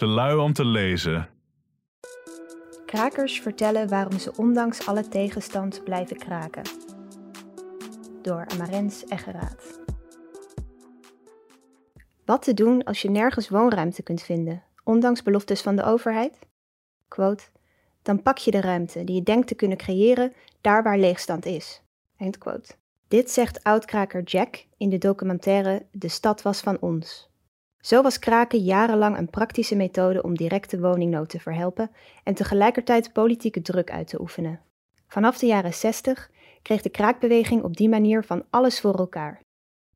Te 0.00 0.06
lui 0.06 0.38
om 0.38 0.52
te 0.52 0.64
lezen. 0.64 1.28
Krakers 2.86 3.40
vertellen 3.40 3.88
waarom 3.88 4.18
ze 4.18 4.32
ondanks 4.36 4.86
alle 4.86 5.08
tegenstand 5.08 5.84
blijven 5.84 6.16
kraken. 6.16 6.62
Door 8.22 8.46
Amarens 8.46 9.04
Eggeraat. 9.04 9.80
Wat 12.24 12.42
te 12.42 12.54
doen 12.54 12.84
als 12.84 13.02
je 13.02 13.10
nergens 13.10 13.48
woonruimte 13.48 14.02
kunt 14.02 14.22
vinden, 14.22 14.62
ondanks 14.84 15.22
beloftes 15.22 15.60
van 15.60 15.76
de 15.76 15.82
overheid? 15.82 16.38
Quote, 17.08 17.44
dan 18.02 18.22
pak 18.22 18.38
je 18.38 18.50
de 18.50 18.60
ruimte 18.60 19.04
die 19.04 19.14
je 19.14 19.22
denkt 19.22 19.46
te 19.46 19.54
kunnen 19.54 19.78
creëren 19.78 20.32
daar 20.60 20.82
waar 20.82 20.98
leegstand 20.98 21.46
is. 21.46 21.82
Eindquote. 22.16 22.74
Dit 23.08 23.30
zegt 23.30 23.64
oudkraker 23.64 24.22
Jack 24.22 24.66
in 24.76 24.88
de 24.88 24.98
documentaire 24.98 25.86
De 25.92 26.08
stad 26.08 26.42
was 26.42 26.60
van 26.60 26.76
ons. 26.80 27.29
Zo 27.80 28.02
was 28.02 28.18
kraken 28.18 28.58
jarenlang 28.58 29.18
een 29.18 29.30
praktische 29.30 29.76
methode 29.76 30.22
om 30.22 30.36
directe 30.36 30.80
woningnood 30.80 31.28
te 31.28 31.40
verhelpen 31.40 31.90
en 32.24 32.34
tegelijkertijd 32.34 33.12
politieke 33.12 33.62
druk 33.62 33.90
uit 33.90 34.08
te 34.08 34.20
oefenen. 34.20 34.60
Vanaf 35.06 35.38
de 35.38 35.46
jaren 35.46 35.74
60 35.74 36.30
kreeg 36.62 36.82
de 36.82 36.88
kraakbeweging 36.88 37.62
op 37.62 37.76
die 37.76 37.88
manier 37.88 38.24
van 38.24 38.44
alles 38.50 38.80
voor 38.80 38.98
elkaar. 38.98 39.40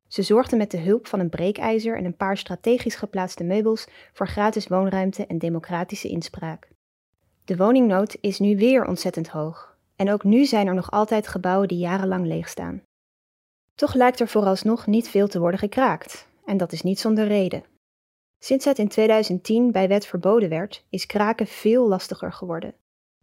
Ze 0.07 0.21
zorgden 0.21 0.57
met 0.57 0.71
de 0.71 0.77
hulp 0.77 1.07
van 1.07 1.19
een 1.19 1.29
breekijzer 1.29 1.97
en 1.97 2.05
een 2.05 2.15
paar 2.15 2.37
strategisch 2.37 2.95
geplaatste 2.95 3.43
meubels 3.43 3.87
voor 4.13 4.27
gratis 4.27 4.67
woonruimte 4.67 5.25
en 5.25 5.37
democratische 5.37 6.07
inspraak. 6.07 6.67
De 7.45 7.57
woningnood 7.57 8.17
is 8.21 8.39
nu 8.39 8.57
weer 8.57 8.85
ontzettend 8.85 9.27
hoog 9.27 9.77
en 9.95 10.11
ook 10.11 10.23
nu 10.23 10.45
zijn 10.45 10.67
er 10.67 10.73
nog 10.73 10.91
altijd 10.91 11.27
gebouwen 11.27 11.67
die 11.67 11.77
jarenlang 11.77 12.25
leeg 12.25 12.49
staan. 12.49 12.81
Toch 13.75 13.93
lijkt 13.93 14.19
er 14.19 14.27
vooralsnog 14.27 14.87
niet 14.87 15.09
veel 15.09 15.27
te 15.27 15.39
worden 15.39 15.59
gekraakt, 15.59 16.27
en 16.45 16.57
dat 16.57 16.71
is 16.71 16.81
niet 16.81 16.99
zonder 16.99 17.27
reden. 17.27 17.63
Sinds 18.45 18.65
het 18.65 18.79
in 18.79 18.87
2010 18.87 19.71
bij 19.71 19.87
wet 19.87 20.05
verboden 20.05 20.49
werd, 20.49 20.85
is 20.89 21.05
kraken 21.05 21.47
veel 21.47 21.87
lastiger 21.87 22.33
geworden. 22.33 22.75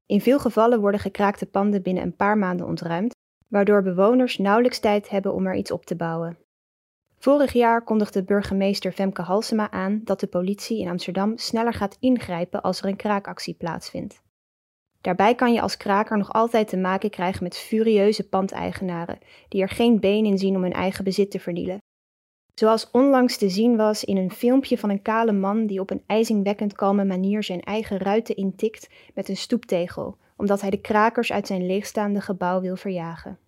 In 0.06 0.20
veel 0.20 0.38
gevallen 0.38 0.80
worden 0.80 1.00
gekraakte 1.00 1.46
panden 1.46 1.82
binnen 1.82 2.02
een 2.02 2.16
paar 2.16 2.38
maanden 2.38 2.66
ontruimd, 2.66 3.14
waardoor 3.48 3.82
bewoners 3.82 4.38
nauwelijks 4.38 4.78
tijd 4.78 5.08
hebben 5.08 5.34
om 5.34 5.46
er 5.46 5.54
iets 5.54 5.70
op 5.70 5.84
te 5.84 5.96
bouwen. 5.96 6.38
Vorig 7.18 7.52
jaar 7.52 7.84
kondigde 7.84 8.24
burgemeester 8.24 8.92
Femke 8.92 9.22
Halsema 9.22 9.70
aan 9.70 10.00
dat 10.04 10.20
de 10.20 10.26
politie 10.26 10.80
in 10.80 10.88
Amsterdam 10.88 11.38
sneller 11.38 11.74
gaat 11.74 11.96
ingrijpen 12.00 12.62
als 12.62 12.80
er 12.80 12.88
een 12.88 12.96
kraakactie 12.96 13.54
plaatsvindt. 13.54 14.22
Daarbij 15.00 15.34
kan 15.34 15.52
je 15.52 15.60
als 15.60 15.76
kraker 15.76 16.18
nog 16.18 16.32
altijd 16.32 16.68
te 16.68 16.76
maken 16.76 17.10
krijgen 17.10 17.42
met 17.42 17.56
furieuze 17.56 18.28
pandeigenaren 18.28 19.18
die 19.48 19.62
er 19.62 19.68
geen 19.68 20.00
been 20.00 20.24
in 20.24 20.38
zien 20.38 20.56
om 20.56 20.62
hun 20.62 20.72
eigen 20.72 21.04
bezit 21.04 21.30
te 21.30 21.40
vernielen. 21.40 21.81
Zoals 22.54 22.90
onlangs 22.90 23.36
te 23.36 23.48
zien 23.48 23.76
was 23.76 24.04
in 24.04 24.16
een 24.16 24.30
filmpje 24.30 24.78
van 24.78 24.90
een 24.90 25.02
kale 25.02 25.32
man 25.32 25.66
die 25.66 25.80
op 25.80 25.90
een 25.90 26.02
ijzingwekkend 26.06 26.72
kalme 26.72 27.04
manier 27.04 27.42
zijn 27.42 27.60
eigen 27.60 27.98
ruiten 27.98 28.36
intikt 28.36 28.88
met 29.14 29.28
een 29.28 29.36
stoeptegel, 29.36 30.16
omdat 30.36 30.60
hij 30.60 30.70
de 30.70 30.80
krakers 30.80 31.32
uit 31.32 31.46
zijn 31.46 31.66
leegstaande 31.66 32.20
gebouw 32.20 32.60
wil 32.60 32.76
verjagen. 32.76 33.38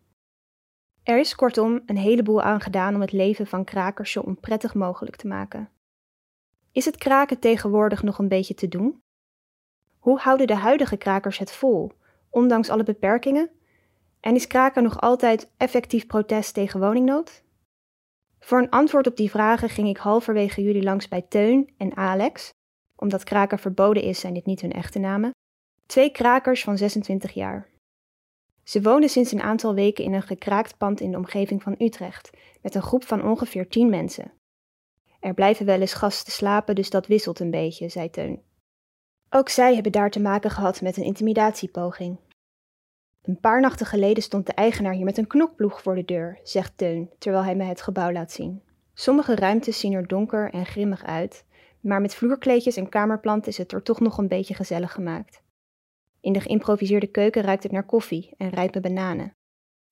Er 1.02 1.18
is 1.18 1.34
kortom 1.34 1.82
een 1.86 1.96
heleboel 1.96 2.42
aan 2.42 2.60
gedaan 2.60 2.94
om 2.94 3.00
het 3.00 3.12
leven 3.12 3.46
van 3.46 3.64
krakers 3.64 4.12
zo 4.12 4.20
onprettig 4.20 4.74
mogelijk 4.74 5.16
te 5.16 5.26
maken. 5.26 5.68
Is 6.72 6.84
het 6.84 6.96
kraken 6.96 7.38
tegenwoordig 7.38 8.02
nog 8.02 8.18
een 8.18 8.28
beetje 8.28 8.54
te 8.54 8.68
doen? 8.68 9.02
Hoe 9.98 10.18
houden 10.18 10.46
de 10.46 10.54
huidige 10.54 10.96
krakers 10.96 11.38
het 11.38 11.52
vol, 11.52 11.92
ondanks 12.30 12.68
alle 12.68 12.82
beperkingen? 12.82 13.50
En 14.20 14.34
is 14.34 14.46
kraken 14.46 14.82
nog 14.82 15.00
altijd 15.00 15.50
effectief 15.56 16.06
protest 16.06 16.54
tegen 16.54 16.80
woningnood? 16.80 17.43
Voor 18.44 18.58
een 18.58 18.70
antwoord 18.70 19.06
op 19.06 19.16
die 19.16 19.30
vragen 19.30 19.68
ging 19.68 19.88
ik 19.88 19.96
halverwege 19.96 20.62
juli 20.62 20.82
langs 20.82 21.08
bij 21.08 21.22
Teun 21.22 21.74
en 21.76 21.96
Alex. 21.96 22.50
Omdat 22.96 23.24
kraken 23.24 23.58
verboden 23.58 24.02
is, 24.02 24.20
zijn 24.20 24.34
dit 24.34 24.46
niet 24.46 24.60
hun 24.60 24.72
echte 24.72 24.98
namen. 24.98 25.30
Twee 25.86 26.10
krakers 26.10 26.64
van 26.64 26.78
26 26.78 27.32
jaar. 27.32 27.68
Ze 28.62 28.82
wonen 28.82 29.08
sinds 29.08 29.32
een 29.32 29.42
aantal 29.42 29.74
weken 29.74 30.04
in 30.04 30.12
een 30.12 30.22
gekraakt 30.22 30.76
pand 30.76 31.00
in 31.00 31.10
de 31.10 31.16
omgeving 31.16 31.62
van 31.62 31.74
Utrecht, 31.78 32.30
met 32.62 32.74
een 32.74 32.82
groep 32.82 33.04
van 33.04 33.24
ongeveer 33.24 33.68
10 33.68 33.90
mensen. 33.90 34.32
Er 35.20 35.34
blijven 35.34 35.66
wel 35.66 35.80
eens 35.80 35.94
gasten 35.94 36.32
slapen, 36.32 36.74
dus 36.74 36.90
dat 36.90 37.06
wisselt 37.06 37.40
een 37.40 37.50
beetje, 37.50 37.88
zei 37.88 38.10
Teun. 38.10 38.42
Ook 39.30 39.48
zij 39.48 39.74
hebben 39.74 39.92
daar 39.92 40.10
te 40.10 40.20
maken 40.20 40.50
gehad 40.50 40.80
met 40.80 40.96
een 40.96 41.04
intimidatiepoging. 41.04 42.18
Een 43.24 43.40
paar 43.40 43.60
nachten 43.60 43.86
geleden 43.86 44.22
stond 44.22 44.46
de 44.46 44.52
eigenaar 44.52 44.92
hier 44.92 45.04
met 45.04 45.18
een 45.18 45.26
knokploeg 45.26 45.82
voor 45.82 45.94
de 45.94 46.04
deur, 46.04 46.40
zegt 46.42 46.78
Teun, 46.78 47.10
terwijl 47.18 47.44
hij 47.44 47.54
me 47.54 47.64
het 47.64 47.82
gebouw 47.82 48.12
laat 48.12 48.32
zien. 48.32 48.62
Sommige 48.94 49.34
ruimtes 49.34 49.80
zien 49.80 49.92
er 49.92 50.06
donker 50.06 50.50
en 50.50 50.66
grimmig 50.66 51.04
uit, 51.04 51.44
maar 51.80 52.00
met 52.00 52.14
vloerkleedjes 52.14 52.76
en 52.76 52.88
kamerplanten 52.88 53.50
is 53.50 53.58
het 53.58 53.72
er 53.72 53.82
toch 53.82 54.00
nog 54.00 54.18
een 54.18 54.28
beetje 54.28 54.54
gezellig 54.54 54.92
gemaakt. 54.92 55.42
In 56.20 56.32
de 56.32 56.40
geïmproviseerde 56.40 57.06
keuken 57.06 57.42
ruikt 57.42 57.62
het 57.62 57.72
naar 57.72 57.86
koffie 57.86 58.34
en 58.36 58.50
rijpe 58.50 58.80
bananen. 58.80 59.34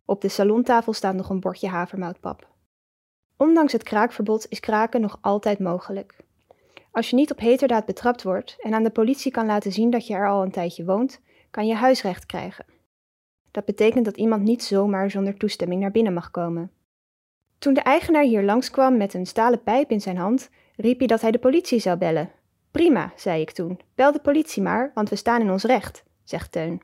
Op 0.05 0.21
de 0.21 0.29
salontafel 0.29 0.93
staat 0.93 1.15
nog 1.15 1.31
een 1.31 1.41
bordje 1.41 1.69
havermoutpap. 1.69 2.49
Ondanks 3.37 3.73
het 3.73 3.83
kraakverbod 3.83 4.47
is 4.49 4.61
kraken 4.61 5.01
nog 5.01 5.19
altijd 5.21 5.59
mogelijk. 5.59 6.17
Als 6.91 7.11
je 7.11 7.17
niet 7.17 7.31
op 7.31 7.39
heterdaad 7.39 7.85
betrapt 7.85 8.23
wordt 8.23 8.57
en 8.61 8.75
aan 8.75 8.83
de 8.83 8.91
politie 8.91 9.33
kan 9.33 9.47
laten 9.47 9.73
zien 9.73 9.91
dat 9.91 10.07
je 10.07 10.15
er 10.15 10.29
al 10.29 10.43
een 10.43 10.51
tijdje 10.51 10.85
woont, 10.85 11.21
kan 11.51 11.67
je 11.67 11.75
huisrecht 11.75 12.27
krijgen. 12.27 12.81
Dat 13.53 13.65
betekent 13.65 14.05
dat 14.05 14.17
iemand 14.17 14.43
niet 14.43 14.63
zomaar 14.63 15.11
zonder 15.11 15.37
toestemming 15.37 15.81
naar 15.81 15.91
binnen 15.91 16.13
mag 16.13 16.31
komen. 16.31 16.71
Toen 17.59 17.75
de 17.75 17.81
eigenaar 17.81 18.25
hier 18.25 18.43
langskwam 18.43 18.97
met 18.97 19.15
een 19.15 19.27
stalen 19.27 19.63
pijp 19.63 19.91
in 19.91 20.01
zijn 20.01 20.17
hand, 20.17 20.51
riep 20.77 20.99
hij 20.99 21.07
dat 21.07 21.21
hij 21.21 21.31
de 21.31 21.39
politie 21.39 21.79
zou 21.79 21.99
bellen. 21.99 22.31
Prima, 22.71 23.13
zei 23.17 23.41
ik 23.41 23.51
toen. 23.51 23.81
Bel 23.95 24.13
de 24.13 24.21
politie 24.21 24.63
maar, 24.63 24.91
want 24.95 25.09
we 25.09 25.17
staan 25.17 25.41
in 25.41 25.51
ons 25.51 25.65
recht, 25.65 26.05
zegt 26.25 26.53
Teun. 26.53 26.83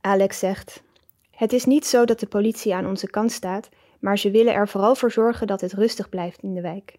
Alex 0.00 0.38
zegt: 0.38 0.82
Het 1.30 1.52
is 1.52 1.64
niet 1.64 1.86
zo 1.86 2.04
dat 2.04 2.20
de 2.20 2.26
politie 2.26 2.74
aan 2.74 2.86
onze 2.86 3.10
kant 3.10 3.32
staat, 3.32 3.68
maar 4.00 4.18
ze 4.18 4.30
willen 4.30 4.54
er 4.54 4.68
vooral 4.68 4.94
voor 4.94 5.12
zorgen 5.12 5.46
dat 5.46 5.60
het 5.60 5.72
rustig 5.72 6.08
blijft 6.08 6.42
in 6.42 6.54
de 6.54 6.60
wijk. 6.60 6.98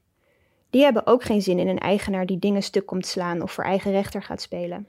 Die 0.70 0.84
hebben 0.84 1.08
ook 1.08 1.24
geen 1.24 1.42
zin 1.42 1.60
in 1.60 1.68
een 1.68 1.80
eigenaar 1.80 2.26
die 2.26 2.40
dingen 2.40 2.64
stuk 2.64 2.86
komt 2.86 3.06
slaan 3.06 3.42
of 3.42 3.52
voor 3.52 3.64
eigen 3.64 3.92
rechter 3.92 4.24
gaat 4.24 4.42
spelen. 4.42 4.88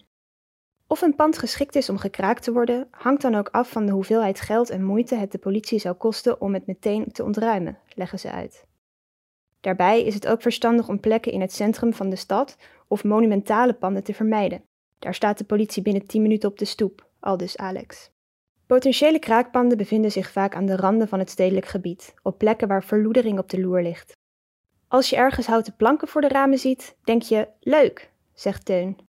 Of 0.91 1.01
een 1.01 1.15
pand 1.15 1.39
geschikt 1.39 1.75
is 1.75 1.89
om 1.89 1.99
gekraakt 1.99 2.43
te 2.43 2.53
worden, 2.53 2.89
hangt 2.91 3.23
dan 3.23 3.35
ook 3.35 3.49
af 3.49 3.71
van 3.71 3.87
de 3.87 3.93
hoeveelheid 3.93 4.41
geld 4.41 4.71
en 4.71 4.85
moeite 4.85 5.15
het 5.15 5.33
de 5.33 5.39
politie 5.39 5.79
zou 5.79 5.95
kosten 5.95 6.41
om 6.41 6.55
het 6.55 6.67
meteen 6.67 7.13
te 7.13 7.25
ontruimen, 7.25 7.79
leggen 7.95 8.19
ze 8.19 8.31
uit. 8.31 8.67
Daarbij 9.61 10.05
is 10.05 10.15
het 10.15 10.27
ook 10.27 10.43
verstandig 10.43 10.89
om 10.89 11.01
plekken 11.01 11.33
in 11.33 11.41
het 11.41 11.53
centrum 11.53 11.93
van 11.95 12.11
de 12.11 12.17
stad 12.17 12.57
of 12.89 13.05
monumentale 13.05 13.73
panden 13.73 14.03
te 14.03 14.15
vermijden. 14.15 14.63
Daar 14.99 15.15
staat 15.15 15.39
de 15.39 15.45
politie 15.45 15.83
binnen 15.83 16.07
10 16.07 16.23
minuten 16.23 16.49
op 16.49 16.59
de 16.59 16.65
stoep, 16.65 17.09
aldus 17.21 17.57
Alex. 17.57 18.11
Potentiële 18.67 19.19
kraakpanden 19.19 19.77
bevinden 19.77 20.13
zich 20.13 20.31
vaak 20.31 20.55
aan 20.55 20.67
de 20.67 20.77
randen 20.77 21.09
van 21.09 21.19
het 21.19 21.31
stedelijk 21.31 21.67
gebied, 21.67 22.15
op 22.23 22.39
plekken 22.39 22.69
waar 22.69 22.85
verloedering 22.85 23.39
op 23.39 23.51
de 23.51 23.61
loer 23.61 23.83
ligt. 23.83 24.13
Als 24.89 25.11
je 25.11 25.17
ergens 25.17 25.47
houten 25.47 25.77
planken 25.77 26.09
voor 26.09 26.21
de 26.21 26.29
ramen 26.29 26.59
ziet, 26.59 26.97
denk 27.05 27.23
je: 27.23 27.49
leuk, 27.61 28.13
zegt 28.35 28.65
Teun. 28.65 29.09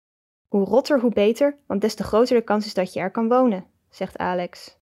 Hoe 0.54 0.64
rotter, 0.64 1.00
hoe 1.00 1.12
beter, 1.12 1.56
want 1.66 1.80
des 1.80 1.94
te 1.94 2.02
groter 2.02 2.36
de 2.36 2.42
kans 2.42 2.66
is 2.66 2.74
dat 2.74 2.92
je 2.92 3.00
er 3.00 3.10
kan 3.10 3.28
wonen, 3.28 3.66
zegt 3.90 4.18
Alex. 4.18 4.78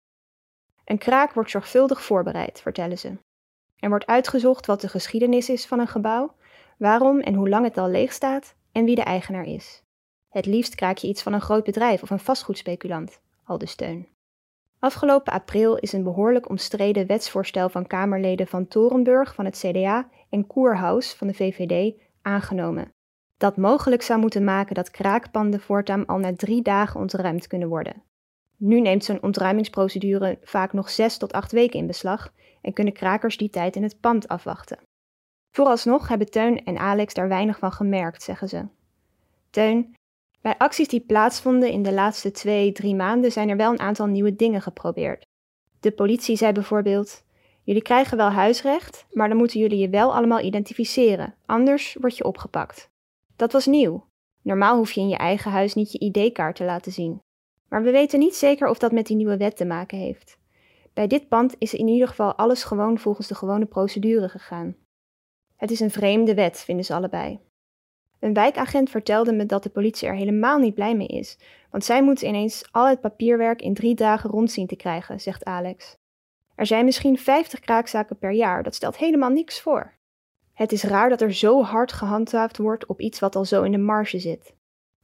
Een 0.85 0.99
kraak 0.99 1.33
wordt 1.33 1.51
zorgvuldig 1.51 2.03
voorbereid, 2.03 2.61
vertellen 2.61 2.99
ze. 2.99 3.19
Er 3.77 3.89
wordt 3.89 4.07
uitgezocht 4.07 4.67
wat 4.67 4.81
de 4.81 4.89
geschiedenis 4.89 5.49
is 5.49 5.67
van 5.67 5.79
een 5.79 5.89
gebouw, 5.89 6.35
waarom 6.79 7.21
en 7.21 7.35
hoe 7.35 7.49
lang 7.49 7.65
het 7.65 7.79
al 7.79 7.89
leeg 7.89 8.13
staat 8.13 8.55
en 8.73 8.85
wie 8.85 8.95
de 8.95 9.03
eigenaar 9.03 9.45
is. 9.45 9.83
Het 10.29 10.47
liefst 10.47 10.75
kraak 10.75 10.97
je 10.97 11.09
iets 11.09 11.23
van 11.23 11.33
een 11.33 11.41
groot 11.41 11.65
bedrijf 11.65 12.03
of 12.03 12.11
een 12.11 12.19
vastgoedspeculant, 12.19 13.21
al 13.45 13.59
de 13.59 13.67
steun. 13.67 14.09
Afgelopen 14.79 15.33
april 15.33 15.77
is 15.77 15.93
een 15.93 16.03
behoorlijk 16.03 16.49
omstreden 16.49 17.07
wetsvoorstel 17.07 17.69
van 17.69 17.87
Kamerleden 17.87 18.47
van 18.47 18.69
Torenburg 18.69 19.35
van 19.35 19.45
het 19.45 19.59
CDA 19.59 20.09
en 20.31 20.47
Koerhaus 20.47 21.15
van 21.15 21.27
de 21.27 21.35
VVD 21.35 21.95
aangenomen 22.23 22.93
dat 23.43 23.57
mogelijk 23.57 24.03
zou 24.03 24.21
moeten 24.21 24.45
maken 24.45 24.75
dat 24.75 24.91
kraakpanden 24.91 25.61
voortaan 25.61 26.07
al 26.07 26.19
na 26.19 26.35
drie 26.37 26.63
dagen 26.63 27.01
ontruimd 27.01 27.47
kunnen 27.47 27.69
worden. 27.69 28.03
Nu 28.57 28.81
neemt 28.81 29.05
zo'n 29.05 29.23
ontruimingsprocedure 29.23 30.39
vaak 30.43 30.73
nog 30.73 30.91
zes 30.91 31.17
tot 31.17 31.33
acht 31.33 31.53
weken 31.53 31.79
in 31.79 31.87
beslag 31.87 32.33
en 32.61 32.73
kunnen 32.73 32.93
krakers 32.93 33.37
die 33.37 33.51
tijd 33.51 33.77
in 33.77 33.83
het 33.83 34.01
pand 34.01 34.29
afwachten. 34.29 34.79
Vooralsnog 35.57 36.09
hebben 36.09 36.31
Teun 36.31 36.65
en 36.65 36.79
Alex 36.79 37.15
daar 37.15 37.29
weinig 37.29 37.59
van 37.59 37.73
gemerkt, 37.73 38.23
zeggen 38.23 38.49
ze. 38.49 38.67
Teun, 39.51 39.95
bij 40.41 40.59
acties 40.59 40.89
die 40.89 41.01
plaatsvonden 41.07 41.71
in 41.71 41.83
de 41.83 41.93
laatste 41.93 42.31
twee, 42.31 42.73
drie 42.73 42.95
maanden 42.95 43.33
zijn 43.33 43.49
er 43.49 43.57
wel 43.57 43.73
een 43.73 43.81
aantal 43.81 44.07
nieuwe 44.07 44.37
dingen 44.37 44.63
geprobeerd. 44.63 45.27
De 45.81 45.93
politie 45.93 46.37
zei 46.37 46.53
bijvoorbeeld: 46.53 47.25
Jullie 47.63 47.83
krijgen 47.83 48.17
wel 48.17 48.31
huisrecht, 48.31 49.07
maar 49.11 49.29
dan 49.29 49.37
moeten 49.37 49.61
jullie 49.61 49.79
je 49.79 49.89
wel 49.89 50.15
allemaal 50.15 50.41
identificeren, 50.41 51.35
anders 51.47 51.97
word 52.01 52.17
je 52.17 52.25
opgepakt. 52.25 52.91
Dat 53.43 53.53
was 53.53 53.67
nieuw. 53.67 54.07
Normaal 54.43 54.77
hoef 54.77 54.93
je 54.93 55.01
in 55.01 55.09
je 55.09 55.17
eigen 55.17 55.51
huis 55.51 55.75
niet 55.75 55.93
je 55.93 55.99
ID-kaart 55.99 56.57
te 56.57 56.65
laten 56.65 56.93
zien. 56.93 57.23
Maar 57.69 57.83
we 57.83 57.91
weten 57.91 58.19
niet 58.19 58.35
zeker 58.35 58.69
of 58.69 58.79
dat 58.79 58.93
met 58.93 59.07
die 59.07 59.17
nieuwe 59.17 59.37
wet 59.37 59.57
te 59.57 59.65
maken 59.65 59.99
heeft. 59.99 60.39
Bij 60.93 61.07
dit 61.07 61.29
pand 61.29 61.55
is 61.59 61.75
in 61.75 61.89
ieder 61.89 62.09
geval 62.09 62.35
alles 62.35 62.65
gewoon 62.65 62.99
volgens 62.99 63.27
de 63.27 63.35
gewone 63.35 63.67
procedure 63.67 64.29
gegaan. 64.29 64.77
Het 65.57 65.71
is 65.71 65.81
een 65.81 65.91
vreemde 65.91 66.35
wet, 66.35 66.59
vinden 66.59 66.85
ze 66.85 66.95
allebei. 66.95 67.41
Een 68.21 68.35
wijkagent 68.35 68.91
vertelde 68.91 69.33
me 69.33 69.47
dat 69.47 69.63
de 69.63 69.71
politie 69.71 70.09
er 70.09 70.15
helemaal 70.15 70.59
niet 70.59 70.75
blij 70.75 70.97
mee 70.97 71.09
is, 71.09 71.39
want 71.71 71.85
zij 71.85 72.03
moeten 72.03 72.29
ineens 72.29 72.69
al 72.71 72.89
het 72.89 73.01
papierwerk 73.01 73.63
in 73.63 73.75
drie 73.75 73.95
dagen 73.95 74.31
rondzien 74.31 74.67
te 74.67 74.77
krijgen, 74.77 75.21
zegt 75.21 75.45
Alex. 75.45 75.97
Er 76.55 76.67
zijn 76.67 76.85
misschien 76.85 77.19
50 77.19 77.61
kraakzaken 77.61 78.19
per 78.19 78.33
jaar, 78.33 78.63
dat 78.63 78.75
stelt 78.75 78.97
helemaal 78.97 79.31
niks 79.31 79.61
voor. 79.61 80.01
Het 80.63 80.73
is 80.73 80.83
raar 80.83 81.09
dat 81.09 81.21
er 81.21 81.33
zo 81.33 81.63
hard 81.63 81.93
gehandhaafd 81.93 82.57
wordt 82.57 82.87
op 82.87 83.01
iets 83.01 83.19
wat 83.19 83.37
al 83.37 83.45
zo 83.45 83.63
in 83.63 83.73
de 83.73 83.79
marge 83.79 84.19
zit. 84.19 84.55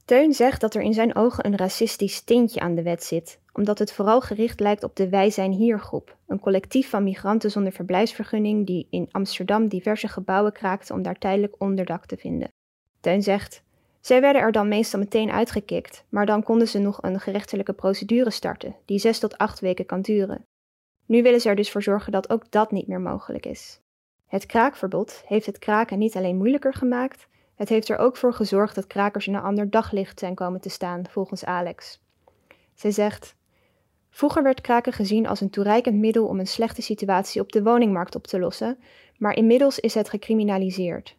Teun 0.05 0.33
zegt 0.33 0.61
dat 0.61 0.75
er 0.75 0.81
in 0.81 0.93
zijn 0.93 1.15
ogen 1.15 1.45
een 1.45 1.57
racistisch 1.57 2.21
tintje 2.21 2.59
aan 2.59 2.75
de 2.75 2.83
wet 2.83 3.03
zit, 3.03 3.39
omdat 3.53 3.79
het 3.79 3.93
vooral 3.93 4.21
gericht 4.21 4.59
lijkt 4.59 4.83
op 4.83 4.95
de 4.95 5.09
Wij 5.09 5.29
zijn 5.29 5.51
hier 5.51 5.79
groep, 5.79 6.17
een 6.27 6.39
collectief 6.39 6.89
van 6.89 7.03
migranten 7.03 7.51
zonder 7.51 7.71
verblijfsvergunning 7.71 8.65
die 8.65 8.87
in 8.89 9.07
Amsterdam 9.11 9.67
diverse 9.67 10.07
gebouwen 10.07 10.51
kraakte 10.51 10.93
om 10.93 11.01
daar 11.01 11.17
tijdelijk 11.17 11.55
onderdak 11.57 12.05
te 12.05 12.17
vinden. 12.17 12.51
Teun 12.99 13.23
zegt: 13.23 13.63
Zij 14.01 14.21
werden 14.21 14.41
er 14.41 14.51
dan 14.51 14.67
meestal 14.67 14.99
meteen 14.99 15.31
uitgekikt, 15.31 16.05
maar 16.09 16.25
dan 16.25 16.43
konden 16.43 16.67
ze 16.67 16.79
nog 16.79 17.03
een 17.03 17.19
gerechtelijke 17.19 17.73
procedure 17.73 18.31
starten, 18.31 18.75
die 18.85 18.99
zes 18.99 19.19
tot 19.19 19.37
acht 19.37 19.59
weken 19.59 19.85
kan 19.85 20.01
duren. 20.01 20.45
Nu 21.05 21.23
willen 21.23 21.41
ze 21.41 21.49
er 21.49 21.55
dus 21.55 21.71
voor 21.71 21.83
zorgen 21.83 22.11
dat 22.11 22.29
ook 22.29 22.51
dat 22.51 22.71
niet 22.71 22.87
meer 22.87 23.01
mogelijk 23.01 23.45
is. 23.45 23.79
Het 24.29 24.45
kraakverbod 24.45 25.23
heeft 25.25 25.45
het 25.45 25.59
kraken 25.59 25.99
niet 25.99 26.15
alleen 26.15 26.37
moeilijker 26.37 26.73
gemaakt, 26.73 27.27
het 27.55 27.69
heeft 27.69 27.89
er 27.89 27.97
ook 27.97 28.17
voor 28.17 28.33
gezorgd 28.33 28.75
dat 28.75 28.87
krakers 28.87 29.27
in 29.27 29.33
een 29.33 29.41
ander 29.41 29.69
daglicht 29.69 30.19
zijn 30.19 30.35
komen 30.35 30.61
te 30.61 30.69
staan, 30.69 31.03
volgens 31.09 31.45
Alex. 31.45 32.01
Zij 32.73 32.91
zegt: 32.91 33.35
Vroeger 34.09 34.43
werd 34.43 34.61
kraken 34.61 34.93
gezien 34.93 35.27
als 35.27 35.41
een 35.41 35.49
toereikend 35.49 35.95
middel 35.95 36.25
om 36.27 36.39
een 36.39 36.47
slechte 36.47 36.81
situatie 36.81 37.41
op 37.41 37.51
de 37.51 37.63
woningmarkt 37.63 38.15
op 38.15 38.27
te 38.27 38.39
lossen, 38.39 38.77
maar 39.17 39.35
inmiddels 39.35 39.79
is 39.79 39.93
het 39.93 40.09
gecriminaliseerd. 40.09 41.17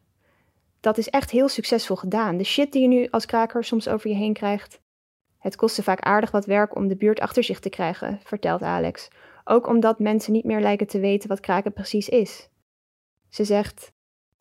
Dat 0.80 0.98
is 0.98 1.08
echt 1.08 1.30
heel 1.30 1.48
succesvol 1.48 1.96
gedaan. 1.96 2.36
De 2.36 2.44
shit 2.44 2.72
die 2.72 2.82
je 2.82 2.88
nu 2.88 3.08
als 3.10 3.26
kraker 3.26 3.64
soms 3.64 3.88
over 3.88 4.10
je 4.10 4.16
heen 4.16 4.32
krijgt. 4.32 4.80
Het 5.38 5.56
kostte 5.56 5.82
vaak 5.82 6.00
aardig 6.00 6.30
wat 6.30 6.46
werk 6.46 6.74
om 6.74 6.88
de 6.88 6.96
buurt 6.96 7.20
achter 7.20 7.44
zich 7.44 7.60
te 7.60 7.68
krijgen, 7.68 8.20
vertelt 8.24 8.62
Alex. 8.62 9.08
Ook 9.44 9.66
omdat 9.66 9.98
mensen 9.98 10.32
niet 10.32 10.44
meer 10.44 10.60
lijken 10.60 10.86
te 10.86 11.00
weten 11.00 11.28
wat 11.28 11.40
kraken 11.40 11.72
precies 11.72 12.08
is. 12.08 12.48
Ze 13.30 13.44
zegt: 13.44 13.92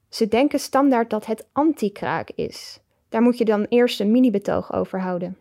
Ze 0.09 0.27
denken 0.27 0.59
standaard 0.59 1.09
dat 1.09 1.25
het 1.25 1.47
anti-kraak 1.51 2.29
is. 2.35 2.79
Daar 3.09 3.21
moet 3.21 3.37
je 3.37 3.45
dan 3.45 3.65
eerst 3.69 3.99
een 3.99 4.11
mini-betoog 4.11 4.73
over 4.73 5.01
houden. 5.01 5.37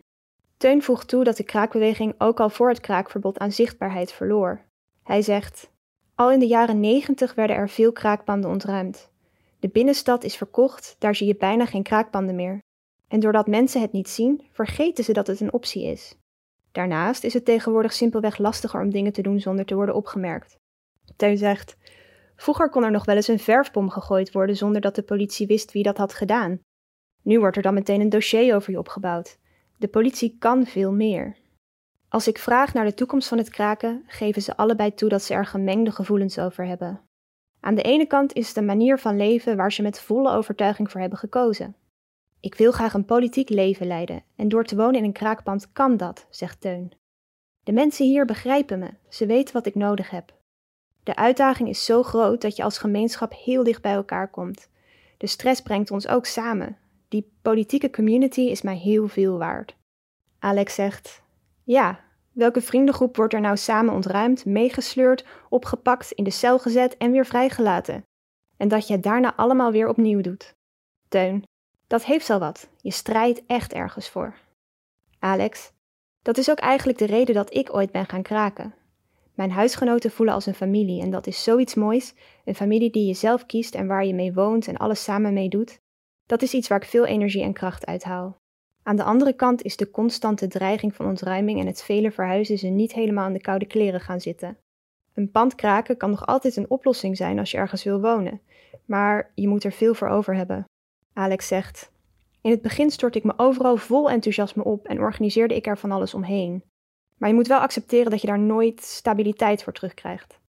Teun 0.57 0.81
voegt 0.83 1.07
toe 1.07 1.23
dat 1.23 1.37
de 1.37 1.43
kraakbeweging 1.43 2.15
ook 2.17 2.39
al 2.39 2.49
voor 2.49 2.69
het 2.69 2.79
kraakverbod 2.79 3.39
aan 3.39 3.51
zichtbaarheid 3.51 4.11
verloor. 4.11 4.61
Hij 5.03 5.21
zegt: 5.21 5.69
Al 6.15 6.31
in 6.31 6.39
de 6.39 6.47
jaren 6.47 6.79
negentig 6.79 7.33
werden 7.33 7.55
er 7.55 7.69
veel 7.69 7.91
kraakpanden 7.91 8.49
ontruimd. 8.49 9.09
De 9.59 9.69
binnenstad 9.69 10.23
is 10.23 10.35
verkocht, 10.35 10.95
daar 10.99 11.15
zie 11.15 11.27
je 11.27 11.35
bijna 11.35 11.65
geen 11.65 11.83
kraakpanden 11.83 12.35
meer. 12.35 12.59
En 13.07 13.19
doordat 13.19 13.47
mensen 13.47 13.81
het 13.81 13.91
niet 13.91 14.09
zien, 14.09 14.47
vergeten 14.51 15.03
ze 15.03 15.13
dat 15.13 15.27
het 15.27 15.39
een 15.39 15.53
optie 15.53 15.83
is. 15.83 16.15
Daarnaast 16.71 17.23
is 17.23 17.33
het 17.33 17.45
tegenwoordig 17.45 17.93
simpelweg 17.93 18.37
lastiger 18.37 18.81
om 18.81 18.89
dingen 18.89 19.13
te 19.13 19.21
doen 19.21 19.39
zonder 19.39 19.65
te 19.65 19.75
worden 19.75 19.95
opgemerkt. 19.95 20.57
Teun 21.15 21.37
zegt: 21.37 21.77
Vroeger 22.39 22.69
kon 22.69 22.83
er 22.83 22.91
nog 22.91 23.05
wel 23.05 23.15
eens 23.15 23.27
een 23.27 23.39
verfbom 23.39 23.89
gegooid 23.89 24.31
worden 24.31 24.55
zonder 24.55 24.81
dat 24.81 24.95
de 24.95 25.03
politie 25.03 25.47
wist 25.47 25.71
wie 25.71 25.83
dat 25.83 25.97
had 25.97 26.13
gedaan. 26.13 26.59
Nu 27.23 27.39
wordt 27.39 27.55
er 27.55 27.61
dan 27.61 27.73
meteen 27.73 28.01
een 28.01 28.09
dossier 28.09 28.55
over 28.55 28.71
je 28.71 28.77
opgebouwd. 28.77 29.37
De 29.77 29.87
politie 29.87 30.35
kan 30.39 30.65
veel 30.65 30.91
meer. 30.91 31.37
Als 32.09 32.27
ik 32.27 32.37
vraag 32.37 32.73
naar 32.73 32.85
de 32.85 32.93
toekomst 32.93 33.27
van 33.27 33.37
het 33.37 33.49
kraken, 33.49 34.03
geven 34.07 34.41
ze 34.41 34.57
allebei 34.57 34.93
toe 34.93 35.09
dat 35.09 35.23
ze 35.23 35.33
er 35.33 35.45
gemengde 35.45 35.91
gevoelens 35.91 36.39
over 36.39 36.65
hebben. 36.65 37.01
Aan 37.59 37.75
de 37.75 37.81
ene 37.81 38.05
kant 38.05 38.33
is 38.33 38.47
het 38.47 38.57
een 38.57 38.65
manier 38.65 38.99
van 38.99 39.17
leven 39.17 39.57
waar 39.57 39.71
ze 39.71 39.81
met 39.81 39.99
volle 39.99 40.31
overtuiging 40.31 40.91
voor 40.91 41.01
hebben 41.01 41.19
gekozen. 41.19 41.75
Ik 42.39 42.55
wil 42.55 42.71
graag 42.71 42.93
een 42.93 43.05
politiek 43.05 43.49
leven 43.49 43.87
leiden 43.87 44.23
en 44.35 44.49
door 44.49 44.63
te 44.63 44.75
wonen 44.75 44.95
in 44.95 45.03
een 45.03 45.11
kraakpand 45.11 45.71
kan 45.71 45.97
dat, 45.97 46.27
zegt 46.29 46.61
Teun. 46.61 46.91
De 47.63 47.71
mensen 47.71 48.05
hier 48.05 48.25
begrijpen 48.25 48.79
me, 48.79 48.89
ze 49.09 49.25
weten 49.25 49.53
wat 49.53 49.65
ik 49.65 49.75
nodig 49.75 50.09
heb. 50.09 50.37
De 51.09 51.15
uitdaging 51.15 51.69
is 51.69 51.85
zo 51.85 52.03
groot 52.03 52.41
dat 52.41 52.55
je 52.55 52.63
als 52.63 52.77
gemeenschap 52.77 53.33
heel 53.33 53.63
dicht 53.63 53.81
bij 53.81 53.93
elkaar 53.93 54.29
komt. 54.29 54.69
De 55.17 55.27
stress 55.27 55.61
brengt 55.61 55.91
ons 55.91 56.07
ook 56.07 56.25
samen. 56.25 56.77
Die 57.07 57.31
politieke 57.41 57.89
community 57.89 58.41
is 58.41 58.61
mij 58.61 58.75
heel 58.75 59.07
veel 59.07 59.37
waard. 59.37 59.75
Alex 60.39 60.75
zegt: 60.75 61.21
Ja, 61.63 61.99
welke 62.31 62.61
vriendengroep 62.61 63.15
wordt 63.15 63.33
er 63.33 63.41
nou 63.41 63.57
samen 63.57 63.93
ontruimd, 63.93 64.45
meegesleurd, 64.45 65.25
opgepakt, 65.49 66.11
in 66.11 66.23
de 66.23 66.29
cel 66.29 66.59
gezet 66.59 66.97
en 66.97 67.11
weer 67.11 67.25
vrijgelaten? 67.25 68.05
En 68.57 68.67
dat 68.67 68.87
je 68.87 68.93
het 68.93 69.03
daarna 69.03 69.35
allemaal 69.35 69.71
weer 69.71 69.87
opnieuw 69.87 70.21
doet. 70.21 70.55
Teun: 71.07 71.43
Dat 71.87 72.05
heeft 72.05 72.29
al 72.29 72.39
wat. 72.39 72.69
Je 72.81 72.91
strijdt 72.91 73.45
echt 73.45 73.73
ergens 73.73 74.09
voor. 74.09 74.35
Alex: 75.19 75.71
Dat 76.21 76.37
is 76.37 76.49
ook 76.49 76.59
eigenlijk 76.59 76.97
de 76.97 77.05
reden 77.05 77.35
dat 77.35 77.53
ik 77.53 77.73
ooit 77.73 77.91
ben 77.91 78.05
gaan 78.05 78.21
kraken. 78.21 78.73
Mijn 79.39 79.51
huisgenoten 79.51 80.11
voelen 80.11 80.35
als 80.35 80.45
een 80.45 80.53
familie 80.53 81.01
en 81.01 81.09
dat 81.09 81.27
is 81.27 81.43
zoiets 81.43 81.75
moois. 81.75 82.13
Een 82.45 82.55
familie 82.55 82.89
die 82.89 83.05
je 83.05 83.13
zelf 83.13 83.45
kiest 83.45 83.75
en 83.75 83.87
waar 83.87 84.05
je 84.05 84.13
mee 84.13 84.33
woont 84.33 84.67
en 84.67 84.77
alles 84.77 85.03
samen 85.03 85.33
mee 85.33 85.49
doet. 85.49 85.79
Dat 86.25 86.41
is 86.41 86.53
iets 86.53 86.67
waar 86.67 86.81
ik 86.81 86.87
veel 86.87 87.05
energie 87.05 87.43
en 87.43 87.53
kracht 87.53 87.85
uit 87.85 88.03
haal. 88.03 88.37
Aan 88.83 88.95
de 88.95 89.03
andere 89.03 89.33
kant 89.33 89.61
is 89.61 89.77
de 89.77 89.91
constante 89.91 90.47
dreiging 90.47 90.95
van 90.95 91.05
ontruiming 91.05 91.59
en 91.59 91.65
het 91.65 91.83
vele 91.83 92.11
verhuizen 92.11 92.57
ze 92.57 92.67
niet 92.67 92.93
helemaal 92.93 93.27
in 93.27 93.33
de 93.33 93.41
koude 93.41 93.65
kleren 93.65 93.99
gaan 93.99 94.21
zitten. 94.21 94.57
Een 95.13 95.31
pand 95.31 95.55
kraken 95.55 95.97
kan 95.97 96.09
nog 96.09 96.25
altijd 96.25 96.55
een 96.55 96.69
oplossing 96.69 97.17
zijn 97.17 97.39
als 97.39 97.51
je 97.51 97.57
ergens 97.57 97.83
wil 97.83 98.01
wonen, 98.01 98.41
maar 98.85 99.31
je 99.35 99.47
moet 99.47 99.63
er 99.63 99.71
veel 99.71 99.93
voor 99.93 100.07
over 100.07 100.35
hebben. 100.35 100.65
Alex 101.13 101.47
zegt: 101.47 101.91
In 102.41 102.51
het 102.51 102.61
begin 102.61 102.91
stortte 102.91 103.17
ik 103.17 103.23
me 103.23 103.33
overal 103.37 103.77
vol 103.77 104.09
enthousiasme 104.09 104.63
op 104.63 104.87
en 104.87 104.99
organiseerde 104.99 105.55
ik 105.55 105.67
er 105.67 105.77
van 105.77 105.91
alles 105.91 106.13
omheen. 106.13 106.63
Maar 107.19 107.29
je 107.29 107.35
moet 107.35 107.47
wel 107.47 107.59
accepteren 107.59 108.11
dat 108.11 108.21
je 108.21 108.27
daar 108.27 108.39
nooit 108.39 108.83
stabiliteit 108.83 109.63
voor 109.63 109.73
terugkrijgt. 109.73 110.39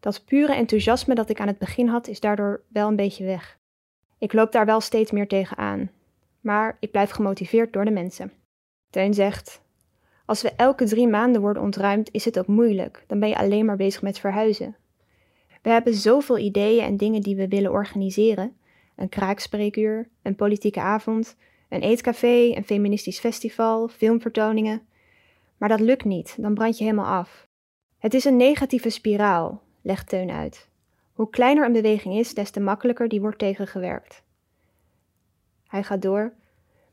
Dat 0.00 0.24
pure 0.24 0.54
enthousiasme 0.54 1.14
dat 1.14 1.30
ik 1.30 1.40
aan 1.40 1.46
het 1.46 1.58
begin 1.58 1.88
had, 1.88 2.08
is 2.08 2.20
daardoor 2.20 2.62
wel 2.68 2.88
een 2.88 2.96
beetje 2.96 3.24
weg. 3.24 3.58
Ik 4.18 4.32
loop 4.32 4.52
daar 4.52 4.66
wel 4.66 4.80
steeds 4.80 5.10
meer 5.10 5.28
tegenaan. 5.28 5.90
Maar 6.40 6.76
ik 6.80 6.90
blijf 6.90 7.10
gemotiveerd 7.10 7.72
door 7.72 7.84
de 7.84 7.90
mensen. 7.90 8.32
Teun 8.90 9.14
zegt: 9.14 9.62
Als 10.26 10.42
we 10.42 10.52
elke 10.56 10.84
drie 10.84 11.08
maanden 11.08 11.40
worden 11.40 11.62
ontruimd, 11.62 12.08
is 12.12 12.24
het 12.24 12.38
ook 12.38 12.46
moeilijk. 12.46 13.04
Dan 13.06 13.20
ben 13.20 13.28
je 13.28 13.36
alleen 13.36 13.64
maar 13.64 13.76
bezig 13.76 14.02
met 14.02 14.18
verhuizen. 14.18 14.76
We 15.62 15.70
hebben 15.70 15.94
zoveel 15.94 16.38
ideeën 16.38 16.84
en 16.84 16.96
dingen 16.96 17.20
die 17.20 17.36
we 17.36 17.48
willen 17.48 17.70
organiseren: 17.70 18.56
een 18.96 19.08
kraakspreekuur, 19.08 20.08
een 20.22 20.36
politieke 20.36 20.80
avond, 20.80 21.36
een 21.68 21.82
eetcafé, 21.82 22.56
een 22.56 22.64
feministisch 22.64 23.18
festival, 23.18 23.88
filmvertoningen. 23.88 24.82
Maar 25.60 25.68
dat 25.68 25.80
lukt 25.80 26.04
niet, 26.04 26.36
dan 26.38 26.54
brand 26.54 26.78
je 26.78 26.84
helemaal 26.84 27.18
af. 27.18 27.48
Het 27.98 28.14
is 28.14 28.24
een 28.24 28.36
negatieve 28.36 28.90
spiraal, 28.90 29.62
legt 29.82 30.08
Teun 30.08 30.30
uit. 30.30 30.68
Hoe 31.12 31.30
kleiner 31.30 31.64
een 31.64 31.72
beweging 31.72 32.18
is, 32.18 32.34
des 32.34 32.50
te 32.50 32.60
makkelijker 32.60 33.08
die 33.08 33.20
wordt 33.20 33.38
tegengewerkt. 33.38 34.22
Hij 35.66 35.82
gaat 35.82 36.02
door. 36.02 36.32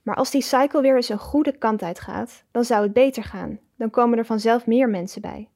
Maar 0.02 0.16
als 0.16 0.32
die 0.32 0.42
cycle 0.42 0.82
weer 0.82 0.96
eens 0.96 1.10
een 1.10 1.18
goede 1.18 1.58
kant 1.58 1.82
uitgaat, 1.82 2.44
dan 2.52 2.64
zou 2.64 2.84
het 2.84 2.94
beter 2.94 3.24
gaan. 3.24 3.60
Dan 3.76 3.90
komen 3.90 4.18
er 4.18 4.26
vanzelf 4.26 4.66
meer 4.66 4.90
mensen 4.90 5.22
bij. 5.22 5.50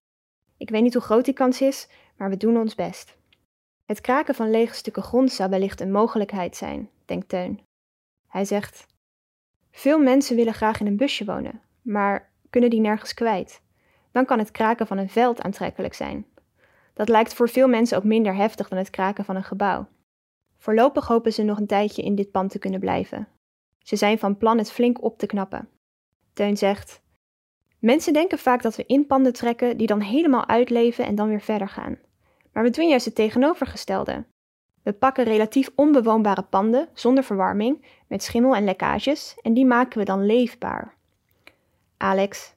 Ik 0.58 0.70
weet 0.70 0.82
niet 0.82 0.94
hoe 0.94 1.04
groot 1.04 1.26
die 1.26 1.34
kans 1.34 1.62
is, 1.62 1.90
maar 2.18 2.30
we 2.30 2.38
doen 2.38 2.58
ons 2.58 2.76
best. 2.76 3.18
Het 3.86 4.02
kraken 4.02 4.36
van 4.36 4.50
lege 4.50 4.74
stukken 4.74 5.04
grond 5.04 5.32
zou 5.32 5.50
wellicht 5.50 5.82
een 5.82 5.92
mogelijkheid 5.92 6.56
zijn, 6.56 6.90
denkt 7.06 7.30
Teun. 7.30 7.60
Hij 8.28 8.46
zegt: 8.46 8.86
Veel 9.72 10.00
mensen 10.00 10.36
willen 10.36 10.54
graag 10.54 10.80
in 10.80 10.88
een 10.88 10.98
busje 10.98 11.26
wonen, 11.26 11.62
maar 11.82 12.31
kunnen 12.52 12.70
die 12.70 12.80
nergens 12.80 13.14
kwijt. 13.14 13.62
Dan 14.12 14.26
kan 14.26 14.40
het 14.40 14.52
kraken 14.52 14.88
van 14.88 14.98
een 14.98 15.10
veld 15.10 15.42
aantrekkelijk 15.42 15.94
zijn. 15.94 16.26
Dat 16.94 17.10
lijkt 17.10 17.34
voor 17.34 17.50
veel 17.50 17.68
mensen 17.68 17.98
ook 17.98 18.04
minder 18.04 18.36
heftig 18.36 18.68
dan 18.68 18.78
het 18.78 18.90
kraken 18.90 19.26
van 19.26 19.36
een 19.36 19.44
gebouw. 19.44 19.88
Voorlopig 20.58 21.08
hopen 21.08 21.34
ze 21.34 21.44
nog 21.44 21.58
een 21.58 21.68
tijdje 21.68 22.02
in 22.02 22.16
dit 22.16 22.32
pand 22.32 22.52
te 22.52 22.60
kunnen 22.60 22.80
blijven. 22.80 23.28
Ze 23.78 23.96
zijn 23.96 24.20
van 24.20 24.38
plan 24.38 24.58
het 24.58 24.72
flink 24.72 25.04
op 25.04 25.18
te 25.18 25.26
knappen. 25.26 25.70
Teun 26.34 26.58
zegt: 26.58 27.02
Mensen 27.80 28.14
denken 28.14 28.38
vaak 28.38 28.62
dat 28.62 28.76
we 28.76 28.84
in 28.86 29.06
panden 29.06 29.34
trekken 29.34 29.78
die 29.78 29.88
dan 29.88 30.02
helemaal 30.02 30.48
uitleven 30.48 31.06
en 31.06 31.16
dan 31.16 31.28
weer 31.28 31.42
verder 31.42 31.70
gaan. 31.70 32.00
Maar 32.54 32.64
we 32.64 32.70
doen 32.70 32.88
juist 32.88 33.06
het 33.06 33.16
tegenovergestelde. 33.16 34.26
We 34.84 34.94
pakken 34.94 35.24
relatief 35.24 35.70
onbewoonbare 35.76 36.44
panden 36.44 36.90
zonder 36.94 37.24
verwarming, 37.24 37.86
met 38.08 38.24
schimmel 38.24 38.56
en 38.56 38.64
lekkages, 38.64 39.36
en 39.42 39.54
die 39.54 39.66
maken 39.66 40.00
we 40.00 40.06
dan 40.06 40.26
leefbaar. 40.26 40.98
Alex, 42.02 42.54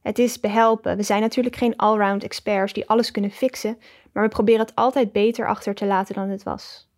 het 0.00 0.18
is 0.18 0.40
behelpen. 0.40 0.96
We 0.96 1.02
zijn 1.02 1.20
natuurlijk 1.20 1.56
geen 1.56 1.76
allround 1.76 2.24
experts 2.24 2.72
die 2.72 2.88
alles 2.88 3.10
kunnen 3.10 3.30
fixen, 3.30 3.78
maar 4.12 4.22
we 4.22 4.28
proberen 4.28 4.60
het 4.60 4.74
altijd 4.74 5.12
beter 5.12 5.48
achter 5.48 5.74
te 5.74 5.86
laten 5.86 6.14
dan 6.14 6.28
het 6.28 6.42
was. 6.42 6.90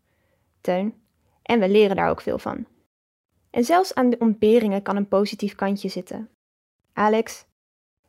Teun, 0.60 0.94
en 1.42 1.60
we 1.60 1.68
leren 1.68 1.96
daar 1.96 2.10
ook 2.10 2.20
veel 2.20 2.38
van. 2.38 2.66
En 3.50 3.64
zelfs 3.64 3.94
aan 3.94 4.10
de 4.10 4.18
ontberingen 4.18 4.82
kan 4.82 4.96
een 4.96 5.08
positief 5.08 5.54
kantje 5.54 5.88
zitten. 5.88 6.28
Alex, 6.92 7.44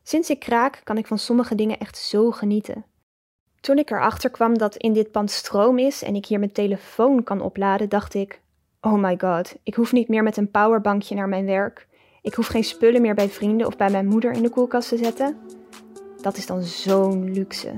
sinds 0.04 0.30
ik 0.30 0.40
kraak 0.40 0.82
kan 0.84 0.98
ik 0.98 1.08
van 1.08 1.20
sommige 1.20 1.56
dingen 1.56 1.80
echt 1.80 1.98
zo 1.98 2.32
genieten. 2.32 2.86
Toen 3.60 3.78
ik 3.78 3.92
erachter 3.92 4.30
kwam 4.30 4.58
dat 4.58 4.76
in 4.76 4.94
dit 4.94 5.12
pand 5.12 5.32
stroom 5.32 5.80
is 5.80 6.04
en 6.04 6.16
ik 6.16 6.26
hier 6.26 6.40
mijn 6.40 6.52
telefoon 6.52 7.24
kan 7.24 7.42
opladen, 7.42 7.90
dacht 7.90 8.14
ik: 8.14 8.42
Oh 8.82 9.02
my 9.02 9.18
god, 9.18 9.56
ik 9.64 9.76
hoef 9.76 9.92
niet 9.92 10.08
meer 10.08 10.24
met 10.24 10.38
een 10.38 10.52
powerbankje 10.52 11.16
naar 11.16 11.30
mijn 11.30 11.46
werk. 11.46 11.88
Ik 12.28 12.34
hoef 12.34 12.48
geen 12.48 12.64
spullen 12.64 13.02
meer 13.02 13.16
bij 13.16 13.30
vrienden 13.30 13.68
of 13.68 13.76
bij 13.76 13.90
mijn 13.90 14.08
moeder 14.08 14.32
in 14.32 14.42
de 14.42 14.50
koelkast 14.50 14.90
te 14.90 14.98
zetten. 14.98 15.38
Dat 16.22 16.38
is 16.38 16.46
dan 16.46 16.64
zo'n 16.64 17.32
luxe. 17.32 17.78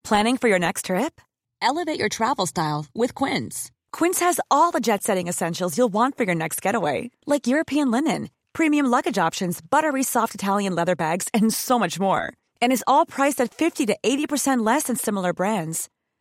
Planning 0.00 0.38
for 0.38 0.48
your 0.48 0.58
next 0.58 0.84
trip? 0.84 1.20
Elevate 1.58 1.96
your 1.96 2.08
travel 2.08 2.46
style 2.46 2.84
with 2.92 3.12
Quince. 3.12 3.70
Quince 3.90 4.24
has 4.24 4.40
all 4.46 4.70
the 4.70 4.80
jet 4.80 5.02
setting 5.02 5.28
essentials 5.28 5.76
you'll 5.76 5.92
want 5.92 6.16
for 6.16 6.24
your 6.24 6.36
next 6.36 6.62
getaway, 6.62 7.10
like 7.26 7.50
European 7.50 7.90
linen, 7.90 8.28
premium 8.52 8.86
luggage 8.86 9.26
options, 9.26 9.60
buttery 9.60 10.02
soft 10.02 10.34
Italian 10.34 10.74
leather 10.74 10.94
bags, 10.94 11.26
and 11.32 11.52
so 11.52 11.78
much 11.78 11.98
more. 11.98 12.32
And 12.62 12.72
is 12.72 12.84
all 12.86 13.04
priced 13.04 13.40
at 13.44 13.54
50 13.54 13.86
to 13.86 13.96
80% 14.04 14.64
less 14.66 14.84
than 14.84 14.96
similar 14.96 15.32
brands. 15.32 15.88